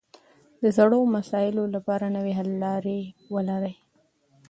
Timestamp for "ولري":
3.33-3.73